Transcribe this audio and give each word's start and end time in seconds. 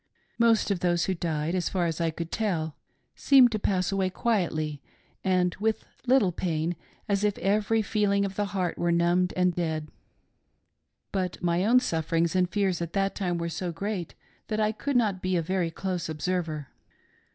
Most 0.39 0.71
of 0.71 0.79
those 0.79 1.05
who 1.05 1.13
died, 1.13 1.53
as 1.53 1.69
far 1.69 1.85
as 1.85 2.01
I 2.01 2.09
could 2.09 2.31
tell, 2.31 2.75
seemed 3.13 3.51
to 3.51 3.59
pass 3.59 3.91
away 3.91 4.09
quietly 4.09 4.81
and 5.23 5.53
with 5.59 5.85
little 6.07 6.31
pain, 6.31 6.75
as 7.07 7.23
if 7.23 7.37
every 7.37 7.83
feeling 7.83 8.25
of 8.25 8.35
the 8.35 8.45
heart 8.45 8.79
were 8.79 8.91
numbed 8.91 9.31
and 9.37 9.53
dead. 9.55 9.89
But 11.11 11.39
my 11.43 11.63
own 11.63 11.81
sufferings 11.81 12.35
and 12.35 12.49
fears 12.49 12.81
at 12.81 12.93
that 12.93 13.13
time 13.13 13.37
were 13.37 13.47
so 13.47 13.71
great 13.71 14.15
that 14.47 14.59
I 14.59 14.71
could 14.71 14.95
not 14.95 15.21
be 15.21 15.37
a 15.37 15.41
very 15.43 15.69
close 15.69 16.09
observer. 16.09 16.69